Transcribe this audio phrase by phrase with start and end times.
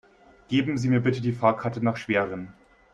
[0.47, 2.47] Geben Sie mir bitte die Fahrkarte nach Schwerin